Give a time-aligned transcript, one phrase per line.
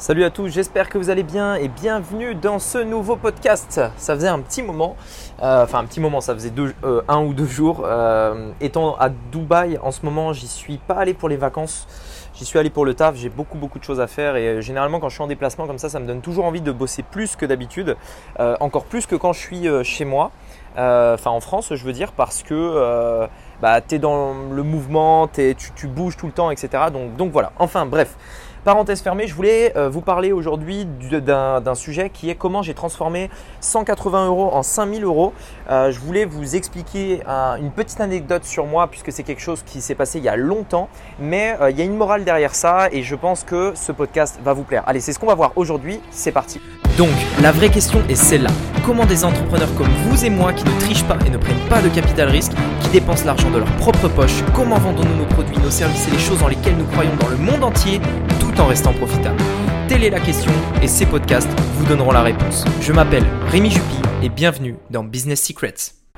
[0.00, 3.80] Salut à tous, j'espère que vous allez bien et bienvenue dans ce nouveau podcast.
[3.96, 4.94] Ça faisait un petit moment,
[5.42, 6.52] euh, enfin un petit moment, ça faisait
[6.84, 7.82] euh, un ou deux jours.
[7.84, 11.88] Euh, étant à Dubaï en ce moment, j'y suis pas allé pour les vacances,
[12.32, 13.16] j'y suis allé pour le taf.
[13.16, 15.78] J'ai beaucoup beaucoup de choses à faire et généralement quand je suis en déplacement comme
[15.78, 17.96] ça, ça me donne toujours envie de bosser plus que d'habitude,
[18.38, 20.30] encore plus que quand je suis chez moi.
[20.76, 23.26] Enfin en France, je veux dire, parce que
[23.60, 26.84] bah, tu es dans le mouvement, tu, tu, bouges tout le temps, etc.
[26.92, 27.50] Donc voilà.
[27.58, 28.16] Enfin bref.
[28.64, 33.30] Parenthèse fermée, je voulais euh, vous parler aujourd'hui d'un sujet qui est comment j'ai transformé
[33.60, 35.32] 180 euros en 5000 euros.
[35.70, 37.22] Euh, je voulais vous expliquer
[37.60, 40.36] une petite anecdote sur moi puisque c'est quelque chose qui s'est passé il y a
[40.36, 40.88] longtemps,
[41.20, 44.40] mais euh, il y a une morale derrière ça et je pense que ce podcast
[44.42, 44.82] va vous plaire.
[44.86, 46.60] Allez, c'est ce qu'on va voir aujourd'hui, c'est parti.
[46.98, 48.50] Donc, la vraie question est celle-là.
[48.84, 51.80] Comment des entrepreneurs comme vous et moi qui ne trichent pas et ne prennent pas
[51.80, 52.52] de capital risque,
[52.82, 56.18] qui dépensent l'argent de leur propre poche, comment vendons-nous nos produits, nos services et les
[56.18, 58.00] choses dans lesquelles nous croyons dans le monde entier
[58.40, 59.40] tout en restant profitable
[59.88, 60.50] Telle est la question
[60.82, 62.64] et ces podcasts vous donneront la réponse.
[62.80, 65.74] Je m'appelle Rémi Jupy et bienvenue dans Business Secrets.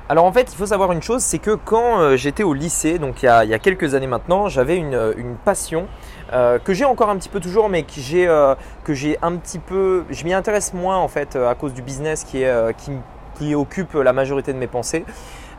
[0.09, 2.99] Alors en fait, il faut savoir une chose, c'est que quand euh, j'étais au lycée,
[2.99, 5.13] donc il y, a, quelques années maintenant, j'avais une, euh,
[5.45, 5.87] passion
[6.33, 10.23] euh, que j'ai encore un petit peu toujours, mais que j'ai un petit peu, je
[10.25, 14.67] m'y intéresse moins en fait à cause du business qui occupe la majorité de mes
[14.67, 15.05] pensées.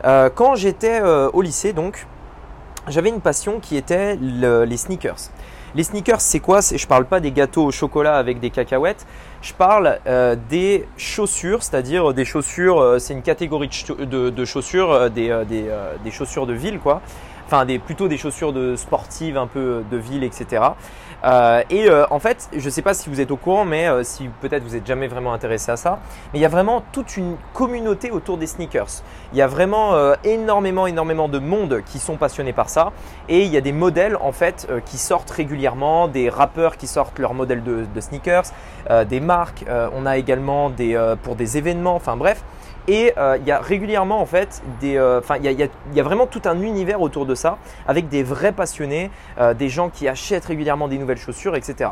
[0.03, 2.05] quand j'étais au lycée, donc
[2.87, 5.29] j'avais une passion qui était les sneakers.
[5.75, 6.59] Les sneakers, c'est quoi?
[6.61, 9.07] Je parle pas des gâteaux au chocolat avec des cacahuètes.
[9.41, 12.79] Je parle euh, des chaussures, c'est-à-dire des chaussures.
[12.79, 17.01] Euh, c'est une catégorie de, chaussures, euh, des, chaussures de ville, quoi
[17.53, 20.63] enfin plutôt des chaussures de sportives un peu de ville, etc.
[21.23, 23.87] Euh, et euh, en fait, je ne sais pas si vous êtes au courant, mais
[23.87, 25.99] euh, si peut-être vous n'êtes jamais vraiment intéressé à ça,
[26.33, 29.03] mais il y a vraiment toute une communauté autour des sneakers.
[29.31, 29.93] Il y a vraiment
[30.23, 32.91] énormément, énormément de monde qui sont passionnés par ça,
[33.29, 37.19] et il y a des modèles en fait qui sortent régulièrement, des rappeurs qui sortent
[37.19, 38.45] leurs modèles de, sneakers,
[39.07, 39.65] des marques.
[39.93, 41.95] on a également des pour des événements.
[41.95, 42.43] Enfin bref.
[42.87, 46.27] Et euh, il y a régulièrement en fait des, euh, enfin il y, a, vraiment
[46.27, 47.42] tout un univers autour de ça,
[47.87, 51.91] avec des vrais passionnés, euh, des gens qui achètent régulièrement des nouvelles chaussures, etc.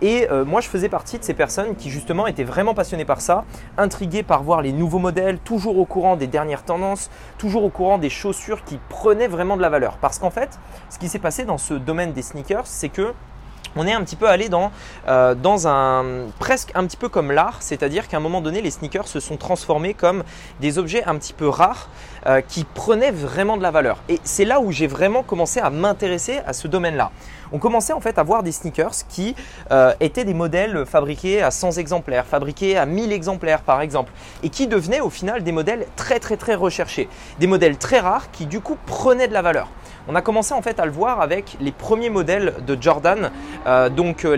[0.00, 3.44] Et moi je faisais partie de ces personnes qui justement étaient vraiment passionnées par ça,
[3.78, 7.08] intriguées par voir les nouveaux modèles, toujours au courant des dernières tendances,
[7.38, 9.98] toujours au courant des chaussures qui prenaient vraiment de la valeur.
[9.98, 10.58] Parce qu'en fait,
[10.90, 13.14] ce qui s'est passé dans ce domaine des sneakers, c'est que
[13.76, 14.70] on est un petit peu allé dans,
[15.08, 16.04] euh, dans un
[16.38, 19.36] presque un petit peu comme l'art, c'est-à-dire qu'à un moment donné, les sneakers se sont
[19.36, 20.22] transformés comme
[20.60, 21.88] des objets un petit peu rares
[22.26, 23.98] euh, qui prenaient vraiment de la valeur.
[24.08, 27.10] Et c'est là où j'ai vraiment commencé à m'intéresser à ce domaine-là.
[27.52, 29.34] On commençait en fait à voir des sneakers qui
[29.70, 34.10] euh, étaient des modèles fabriqués à 100 exemplaires, fabriqués à 1000 exemplaires par exemple,
[34.42, 37.08] et qui devenaient au final des modèles très très très recherchés,
[37.40, 39.68] des modèles très rares qui du coup prenaient de la valeur.
[40.08, 43.30] On a commencé en fait à le voir avec les premiers modèles de Jordan,
[43.66, 44.34] euh, donc euh,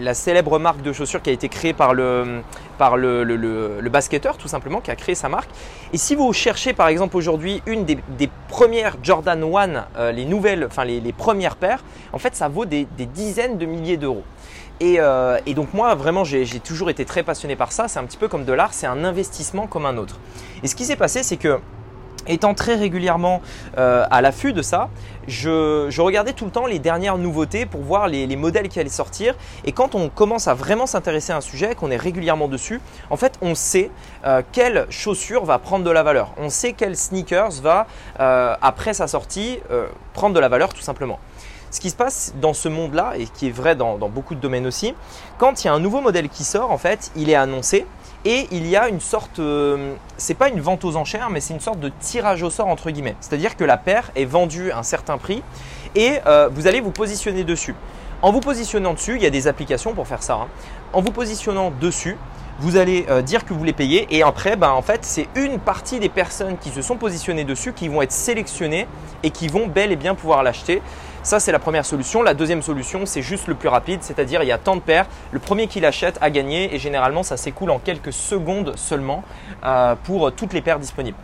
[0.00, 2.42] la célèbre marque de chaussures qui a été créée par le,
[2.76, 5.50] par le, basketteur tout simplement qui a créé sa marque.
[5.92, 7.98] Et si vous cherchez par exemple aujourd'hui une des,
[8.48, 11.82] premières Jordan 1, euh, les nouvelles, enfin les, premières paires,
[12.12, 14.24] en fait ça vaut des, dizaines de milliers d'euros.
[14.80, 14.98] Et,
[15.46, 18.28] et, donc moi vraiment j'ai toujours été très passionné par ça, c'est un petit peu
[18.28, 20.18] comme de l'art, c'est un investissement comme un autre.
[20.62, 21.58] Et ce qui s'est passé c'est que
[22.28, 23.40] Étant très régulièrement
[23.78, 24.88] euh, à l'affût de ça,
[25.28, 29.34] je, regardais tout le temps les dernières nouveautés pour voir les, modèles qui allaient sortir.
[29.64, 33.16] Et quand on commence à vraiment s'intéresser à un sujet, qu'on est régulièrement dessus, en
[33.16, 33.90] fait, on sait
[34.24, 36.32] euh, quelle chaussure va prendre de la valeur.
[36.36, 37.86] On sait quel sneakers va,
[38.20, 39.60] euh, après sa sortie,
[40.12, 41.18] prendre de la valeur tout simplement.
[41.70, 44.40] Ce qui se passe dans ce monde-là, et qui est vrai dans, dans beaucoup de
[44.40, 44.94] domaines aussi,
[45.38, 47.86] quand il y a un nouveau modèle qui sort, en fait, il est annoncé
[48.26, 51.54] et il y a une sorte, euh, c'est pas une vente aux enchères, mais c'est
[51.54, 53.14] une sorte de tirage au sort entre guillemets.
[53.20, 55.44] C'est-à-dire que la paire est vendue à un certain prix
[55.94, 57.76] et euh, vous allez vous positionner dessus.
[58.22, 60.34] En vous positionnant dessus, il y a des applications pour faire ça.
[60.34, 60.48] Hein.
[60.92, 62.16] En vous positionnant dessus,
[62.58, 65.58] vous allez euh, dire que vous les payez et après, ben, en fait, c'est une
[65.58, 68.86] partie des personnes qui se sont positionnées dessus qui vont être sélectionnées
[69.22, 70.80] et qui vont bel et bien pouvoir l'acheter.
[71.22, 72.22] Ça, c'est la première solution.
[72.22, 75.06] La deuxième solution, c'est juste le plus rapide, c'est-à-dire il y a tant de paires.
[75.32, 79.22] Le premier qui l'achète a gagné et généralement, ça s'écoule en quelques secondes seulement
[79.64, 81.18] euh, pour toutes les paires disponibles.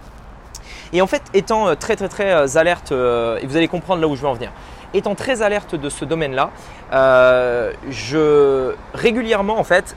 [0.92, 4.16] Et en fait, étant euh, très très très alerte, et vous allez comprendre là où
[4.16, 4.52] je veux en venir,
[4.92, 6.50] étant très alerte de ce domaine-là,
[7.88, 9.96] je régulièrement en fait,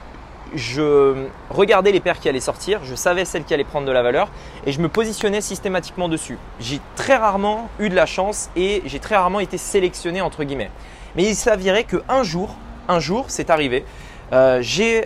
[0.53, 4.03] je regardais les paires qui allaient sortir, je savais celles qui allaient prendre de la
[4.03, 4.29] valeur
[4.65, 6.37] et je me positionnais systématiquement dessus.
[6.59, 10.71] J'ai très rarement eu de la chance et j'ai très rarement été sélectionné entre guillemets.
[11.15, 12.55] Mais il s'avérait qu'un jour,
[12.87, 13.85] un jour, c'est arrivé,
[14.33, 14.63] euh,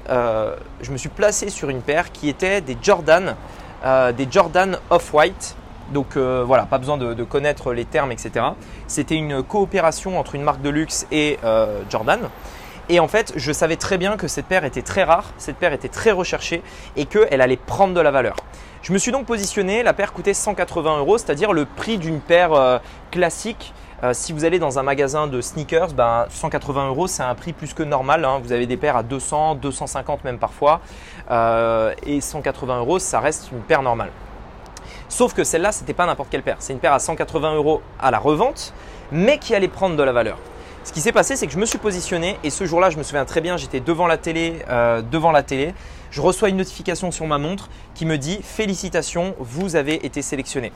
[0.10, 3.36] euh, je me suis placé sur une paire qui était des Jordan,
[3.86, 5.56] euh, des Jordan Off-White.
[5.92, 8.46] Donc voilà, pas besoin de, connaître les termes, etc.
[8.86, 11.40] C'était une coopération entre une marque de luxe et
[11.90, 12.20] Jordan.
[12.92, 15.74] Et en fait, je savais très bien que cette paire était très rare, cette paire
[15.74, 16.64] était très recherchée
[16.96, 18.36] et qu'elle allait prendre de la valeur.
[18.82, 22.54] Je me suis donc positionné, la paire coûtait 180 euros, c'est-à-dire le prix d'une paire
[22.54, 22.80] euh,
[23.12, 23.76] classique.
[24.04, 27.54] Euh, si vous allez dans un magasin de sneakers, ben, 180 euros c'est un prix
[27.54, 28.26] plus que normal.
[28.26, 28.40] hein.
[28.42, 30.82] Vous avez des paires à 200, 250 même parfois.
[31.30, 34.10] Euh, et 180 euros ça reste une paire normale.
[35.10, 36.58] Sauf que celle-là, c'était pas n'importe quelle paire.
[36.60, 38.74] C'est une paire à 180 euros à la revente,
[39.12, 40.38] mais qui allait prendre de la valeur.
[40.84, 43.04] Ce qui s'est passé, c'est que je me suis positionné et ce jour-là, je me
[43.04, 45.74] souviens très bien, j'étais devant la télé, euh, devant la télé.
[46.10, 50.72] Je reçois une notification sur ma montre qui me dit félicitations, vous avez été sélectionné.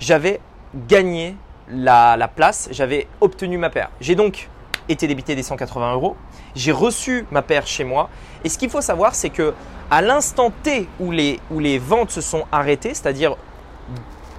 [0.00, 0.40] J'avais
[0.88, 1.36] gagné
[1.68, 3.90] la, la place, j'avais obtenu ma paire.
[4.00, 4.48] J'ai donc
[4.88, 6.16] été débité des 180 euros.
[6.54, 8.08] J'ai reçu ma paire chez moi.
[8.44, 9.52] Et ce qu'il faut savoir, c'est que
[9.90, 13.36] à l'instant T où les, où les ventes se sont arrêtées, c'est-à-dire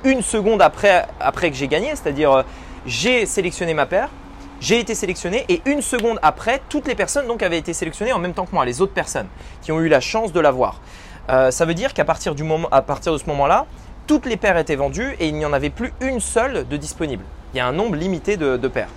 [0.04, 2.44] une seconde après, après que j'ai gagné, c'est-à-dire euh,
[2.86, 4.10] j'ai sélectionné ma paire,
[4.60, 8.20] j'ai été sélectionné et une seconde après, toutes les personnes donc avaient été sélectionnées en
[8.20, 9.28] même temps que moi, les autres personnes
[9.62, 10.82] qui ont eu la chance de l'avoir.
[11.30, 13.66] Euh, ça veut dire qu'à partir, du moment, à partir de ce moment-là,
[14.08, 17.24] toutes les paires étaient vendues et il n'y en avait plus une seule de disponible.
[17.54, 18.90] Il y a un nombre limité de, de paires.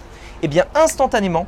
[0.42, 1.46] Et bien instantanément,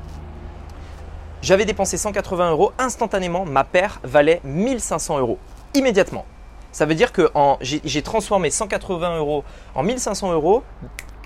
[1.42, 2.72] j'avais dépensé 180 euros.
[2.78, 5.38] Instantanément, ma paire valait 1500 euros.
[5.74, 6.24] Immédiatement.
[6.72, 7.30] Ça veut dire que
[7.60, 9.44] j'ai transformé 180 euros
[9.74, 10.62] en 1500 euros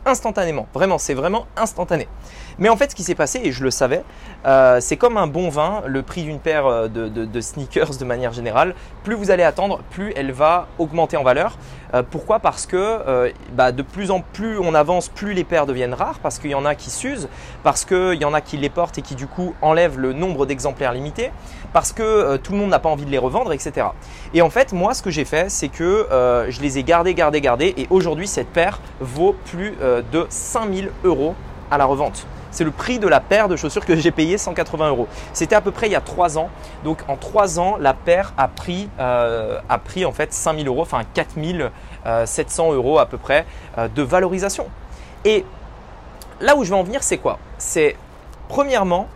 [0.09, 0.67] instantanément.
[0.75, 2.09] Vraiment, c'est vraiment instantané.
[2.59, 4.03] Mais en fait, ce qui s'est passé, et je le savais,
[4.45, 8.33] euh, c'est comme un bon vin, le prix d'une paire euh, de, sneakers de manière
[8.33, 8.75] générale.
[9.05, 11.57] Plus vous allez attendre, plus elle va augmenter en valeur.
[11.95, 12.41] Euh, pourquoi?
[12.41, 16.39] Parce que bah, de plus en plus on avance, plus les paires deviennent rares, parce
[16.39, 17.29] qu'il y en a qui s'usent,
[17.63, 20.45] parce qu'il y en a qui les portent et qui du coup enlèvent le nombre
[20.45, 21.31] d'exemplaires limités,
[21.73, 23.87] parce que tout le monde n'a pas envie de les revendre, etc.
[24.35, 26.07] Et en fait, moi, ce que j'ai fait, c'est que
[26.49, 31.35] je les ai gardés, gardés, gardés, et aujourd'hui, cette paire vaut plus de 5000 euros
[31.71, 32.27] à la revente.
[32.51, 35.07] C'est le prix de la paire de chaussures que j'ai payé 180 euros.
[35.33, 36.49] C'était à peu près il y a 3 ans.
[36.85, 40.83] Donc en 3 ans, la paire a pris, euh, a pris en fait 5000 euros,
[40.83, 43.45] enfin 4700 euros à peu près
[43.77, 44.67] euh, de valorisation.
[45.25, 45.45] Et
[46.41, 47.39] là où je vais en venir, c'est quoi?
[47.59, 47.97] C'est
[48.49, 49.09] premièrement,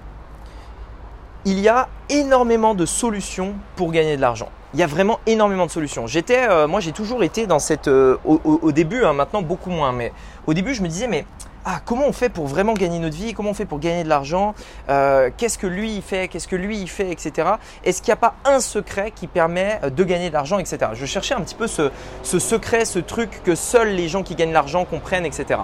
[1.45, 4.49] il y a énormément de solutions pour gagner de l'argent.
[4.75, 6.07] Il y a vraiment énormément de solutions.
[6.07, 9.93] J'étais, euh, moi, j'ai toujours été dans cette, euh, au, début, hein, maintenant beaucoup moins,
[9.93, 10.13] mais
[10.47, 11.27] au début, je me disais, mais
[11.67, 13.35] ah, comment on fait pour vraiment gagner notre vie?
[13.35, 14.55] Comment on fait pour gagner de l'argent?
[14.89, 16.27] Euh, Qu'est-ce que lui il fait?
[16.29, 17.51] Qu'est-ce que lui il fait, etc.
[17.85, 20.93] Est-ce qu'il n'y a pas un secret qui permet de gagner de l'argent, etc.
[20.95, 21.91] Je cherchais un petit peu ce,
[22.23, 25.61] ce secret, ce truc que seuls les gens qui gagnent l'argent comprennent, etc.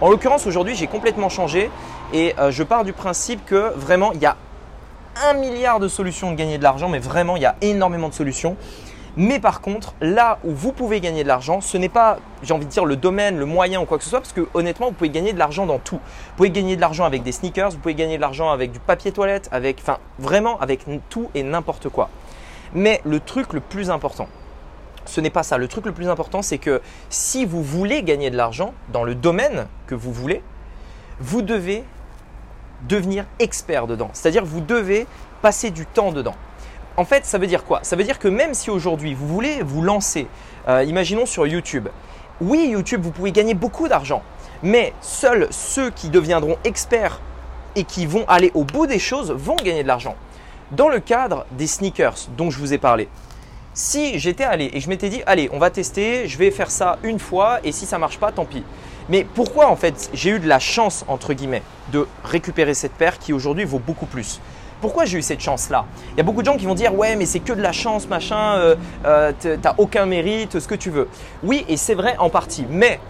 [0.00, 1.70] En l'occurrence, aujourd'hui, j'ai complètement changé
[2.12, 4.36] et je pars du principe que vraiment, il y a
[5.22, 8.14] un milliard de solutions de gagner de l'argent, mais vraiment, il y a énormément de
[8.14, 8.56] solutions.
[9.16, 12.66] Mais par contre, là où vous pouvez gagner de l'argent, ce n'est pas, j'ai envie
[12.66, 14.92] de dire, le domaine, le moyen ou quoi que ce soit, parce que honnêtement, vous
[14.92, 15.96] pouvez gagner de l'argent dans tout.
[15.96, 18.80] Vous pouvez gagner de l'argent avec des sneakers, vous pouvez gagner de l'argent avec du
[18.80, 22.10] papier toilette, avec, enfin, vraiment avec tout et n'importe quoi.
[22.74, 24.26] Mais le truc le plus important,
[25.04, 25.58] ce n'est pas ça.
[25.58, 29.14] Le truc le plus important, c'est que si vous voulez gagner de l'argent dans le
[29.14, 30.42] domaine que vous voulez,
[31.20, 31.84] vous devez
[32.88, 34.10] devenir expert dedans.
[34.12, 35.06] C'est-à-dire vous devez
[35.42, 36.34] passer du temps dedans.
[36.96, 37.80] En fait, ça veut dire quoi?
[37.82, 40.28] Ça veut dire que même si aujourd'hui vous voulez vous lancer,
[40.68, 41.88] euh, imaginons sur YouTube,
[42.40, 44.22] oui, YouTube, vous pouvez gagner beaucoup d'argent,
[44.62, 47.20] mais seuls ceux qui deviendront experts
[47.76, 50.14] et qui vont aller au bout des choses vont gagner de l'argent.
[50.70, 53.08] Dans le cadre des sneakers dont je vous ai parlé,
[53.72, 56.98] si j'étais allé et je m'étais dit, allez, on va tester, je vais faire ça
[57.02, 58.62] une fois et si ça marche pas, tant pis.
[59.08, 63.18] Mais pourquoi en fait j'ai eu de la chance, entre guillemets, de récupérer cette paire
[63.18, 64.40] qui aujourd'hui vaut beaucoup plus?
[64.80, 65.84] Pourquoi j'ai eu cette chance-là?
[66.12, 67.72] Il y a beaucoup de gens qui vont dire ouais mais c'est que de la
[67.72, 71.08] chance machin, euh, euh, t'as aucun mérite, ce que tu veux.
[71.42, 73.00] Oui et c'est vrai en partie, mais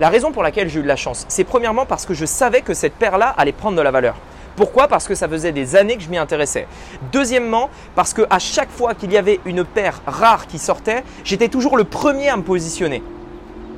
[0.00, 2.62] la raison pour laquelle j'ai eu de la chance, c'est premièrement parce que je savais
[2.62, 4.14] que cette paire-là allait prendre de la valeur.
[4.56, 4.88] Pourquoi?
[4.88, 6.66] Parce que ça faisait des années que je m'y intéressais.
[7.12, 11.48] Deuxièmement, parce que à chaque fois qu'il y avait une paire rare qui sortait, j'étais
[11.48, 13.02] toujours le premier à me positionner.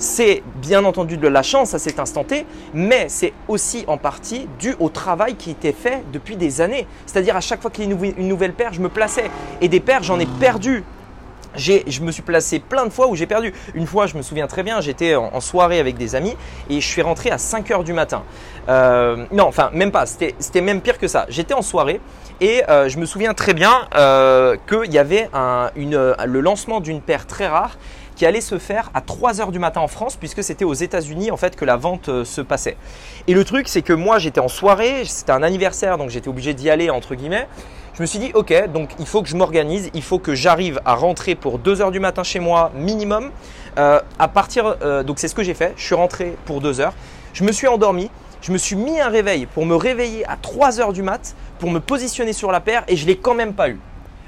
[0.03, 2.45] C'est bien entendu de la chance à cet instant T,
[2.75, 6.89] mais c'est aussi en partie dû au travail qui était fait depuis des années.
[7.07, 9.31] C'est-à-dire à chaque fois qu'il y a une nouvel- une nouvelle paire, je me plaçais.
[9.61, 10.83] Et des paires, j'en ai perdu.
[11.57, 13.55] Je me suis placé plein de fois où j'ai perdu.
[13.75, 16.35] Une fois, je me souviens très bien, j'étais en, soirée avec des amis
[16.69, 18.25] et je suis rentré à 5 heures du matin.
[18.69, 21.27] Euh, non, enfin, même pas, c'était même pire que ça.
[21.29, 22.01] J'étais en soirée
[22.41, 27.01] et euh, je me souviens très bien euh, qu'il y avait un- le lancement d'une
[27.03, 27.77] paire très rare
[28.27, 31.37] allait se faire à 3 heures du matin en France puisque c'était aux États-Unis en
[31.37, 32.77] fait que la vente euh, se passait.
[33.27, 36.55] Et le truc c'est que moi j'étais en soirée, c'était un anniversaire donc j'étais obligé
[36.55, 37.49] d'y aller entre guillemets.
[37.95, 40.81] Je me suis dit ok donc il faut que je m'organise, il faut que j'arrive
[40.85, 43.31] à rentrer pour 2 heures du matin chez moi minimum.
[43.79, 46.81] Euh, à partir euh, donc c'est ce que j'ai fait, je suis rentré pour 2
[46.81, 46.95] heures,
[47.33, 48.11] je me suis endormi.
[48.43, 51.71] Je me suis mis un réveil pour me réveiller à 3 heures du mat, pour
[51.71, 53.79] me positionner sur la paire et je l'ai quand même pas eu.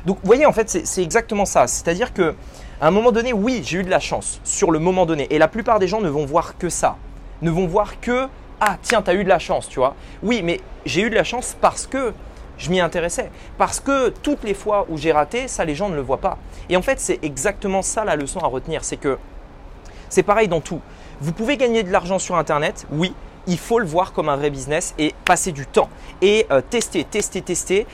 [0.06, 1.66] Donc vous voyez en fait c'est exactement ça.
[1.66, 2.34] C'est-à-dire que
[2.80, 5.26] à un moment donné, oui, j'ai eu de la chance sur le moment donné.
[5.30, 6.96] Et la plupart des gens ne vont voir que ça.
[7.40, 8.28] Ne vont voir que
[8.60, 9.94] ah tiens, tu as eu de la chance, tu vois.
[10.22, 12.12] Oui, mais j'ai eu de la chance parce que
[12.58, 13.30] je m'y intéressais.
[13.58, 16.38] Parce que toutes les fois où j'ai raté, ça les gens ne le voient pas.
[16.68, 19.18] Et en fait, c'est exactement ça la leçon à retenir, c'est que
[20.08, 20.80] c'est pareil dans tout.
[21.20, 23.12] Vous pouvez gagner de l'argent sur Internet, oui,
[23.46, 25.88] il faut le voir comme un vrai business et passer du temps
[26.22, 27.86] et euh, tester, tester, tester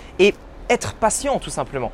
[0.70, 1.92] être patient tout simplement.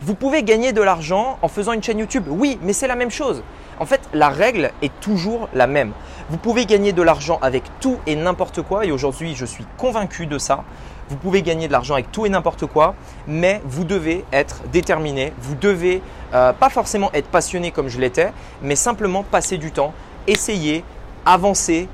[0.00, 3.10] Vous pouvez gagner de l'argent en faisant une chaîne YouTube, oui, mais c'est la même
[3.10, 3.42] chose.
[3.78, 5.92] En fait, la règle est toujours la même.
[6.30, 10.26] Vous pouvez gagner de l'argent avec tout et n'importe quoi et aujourd'hui, je suis convaincu
[10.26, 10.64] de ça.
[11.10, 12.94] Vous pouvez gagner de l'argent avec tout et n'importe quoi,
[13.26, 15.32] mais vous devez être déterminé.
[15.38, 16.00] Vous devez
[16.32, 19.92] euh, pas forcément être passionné comme je l'étais, mais simplement passer du temps,
[20.26, 20.82] essayer,
[21.26, 21.88] avancer,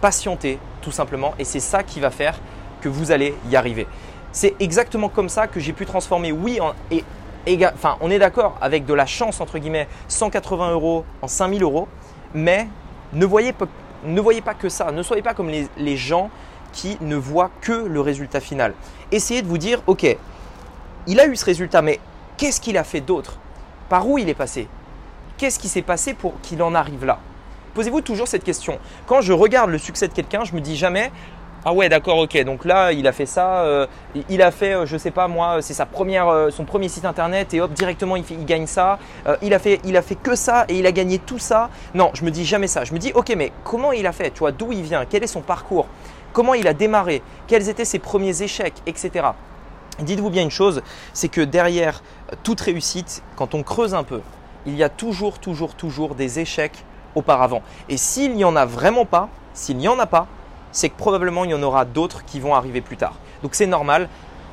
[0.00, 1.34] patienter tout simplement.
[1.38, 2.38] Et c'est ça qui va faire
[2.80, 3.86] que vous allez y arriver.
[4.36, 8.58] C'est exactement comme ça que j'ai pu transformer, oui, en, et, enfin, on est d'accord
[8.60, 11.88] avec de la chance, entre guillemets, 180 euros en 5000 euros,
[12.34, 12.68] mais
[13.14, 13.54] ne voyez,
[14.04, 14.92] ne voyez pas que ça.
[14.92, 16.28] Ne soyez pas comme les, les gens
[16.74, 18.74] qui ne voient que le résultat final.
[19.10, 20.06] Essayez de vous dire, ok,
[21.06, 21.98] il a eu ce résultat, mais
[22.36, 23.38] qu'est-ce qu'il a fait d'autre?
[23.88, 24.68] Par où il est passé?
[25.38, 27.20] Qu'est-ce qui s'est passé pour qu'il en arrive là?
[27.72, 28.78] Posez-vous toujours cette question.
[29.06, 31.10] Quand je regarde le succès de quelqu'un, je me dis jamais
[31.68, 32.44] ah ouais, d'accord, ok.
[32.44, 33.62] Donc là, il a fait ça.
[33.64, 33.88] Euh,
[34.28, 37.04] il a fait, euh, je sais pas moi, c'est sa première, euh, son premier site
[37.04, 39.00] internet et hop, directement il, gagne ça.
[39.42, 41.70] il a fait, il a fait que ça et il a gagné tout ça.
[41.92, 42.84] Non, je me dis jamais ça.
[42.84, 45.06] Je me dis, ok, mais comment il a fait Tu vois, d'où il vient?
[45.10, 45.88] Quel est son parcours?
[46.32, 47.20] Comment il a démarré?
[47.48, 49.26] Quels étaient ses premiers échecs, etc.
[49.98, 50.82] Dites-vous bien une chose,
[51.14, 52.04] c'est que derrière
[52.44, 54.20] toute réussite, quand on creuse un peu,
[54.66, 56.84] il y a toujours, toujours, toujours des échecs
[57.16, 57.62] auparavant.
[57.88, 60.28] Et s'il n'y en a vraiment pas, s'il n'y en a pas,
[60.76, 63.14] c'est que probablement il y en aura d'autres qui vont arriver plus tard.
[63.42, 64.10] Donc c'est normal,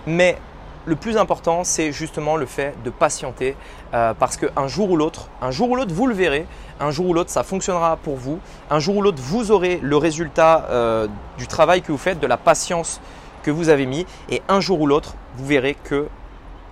[0.07, 0.37] mais
[0.85, 3.57] le plus important, c'est justement le fait de patienter
[3.93, 6.47] euh, parce qu'un jour ou l'autre, un jour ou l'autre, vous le verrez,
[6.79, 8.39] un jour ou l'autre, ça fonctionnera pour vous,
[8.69, 12.27] un jour ou l'autre, vous aurez le résultat euh, du travail que vous faites, de
[12.27, 13.01] la patience
[13.43, 16.07] que vous avez mis, et un jour ou l'autre, vous verrez que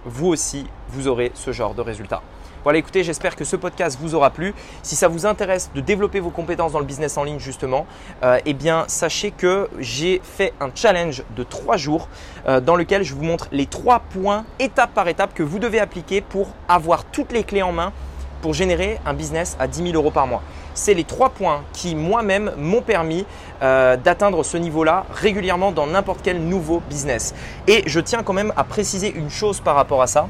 [0.05, 2.21] vous aussi, vous aurez ce genre de résultat.
[2.63, 4.53] Voilà, écoutez, j'espère que ce podcast vous aura plu.
[4.83, 7.87] Si ça vous intéresse de développer vos compétences dans le business en ligne justement,
[8.21, 12.07] euh, eh bien sachez que j'ai fait un challenge de trois jours
[12.47, 15.79] euh, dans lequel je vous montre les trois points étape par étape que vous devez
[15.79, 17.93] appliquer pour avoir toutes les clés en main
[18.43, 20.43] pour générer un business à 10 000 euros par mois.
[20.75, 23.25] C'est les trois points qui moi-même m'ont permis
[23.63, 27.33] euh, d'atteindre ce niveau-là régulièrement dans n'importe quel nouveau business.
[27.67, 30.27] Et je tiens quand même à préciser une chose par rapport à ça,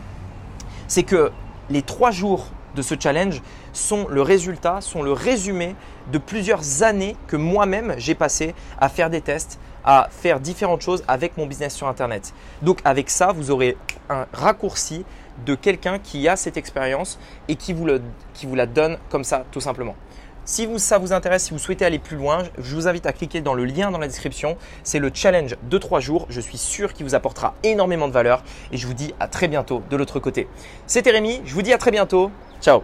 [0.88, 1.32] c'est que
[1.72, 3.42] les trois jours de ce challenge
[3.74, 5.76] sont le résultat, sont le résumé
[6.12, 11.04] de plusieurs années que moi-même j'ai passé à faire des tests, à faire différentes choses
[11.08, 12.34] avec mon business sur Internet.
[12.62, 13.78] Donc avec ça, vous aurez
[14.10, 15.04] un raccourci
[15.46, 17.88] de quelqu'un qui a cette expérience et qui vous,
[18.34, 19.96] qui vous la donne comme ça tout simplement.
[20.44, 23.42] Si ça vous intéresse, si vous souhaitez aller plus loin, je vous invite à cliquer
[23.42, 24.58] dans le lien dans la description.
[24.84, 26.26] C'est le challenge de 3 jours.
[26.30, 29.48] Je suis sûr qu'il vous apportera énormément de valeur et je vous dis à très
[29.48, 30.48] bientôt de l'autre côté.
[30.88, 32.32] C'était Rémi, je vous dis à très bientôt.
[32.62, 32.84] Ciao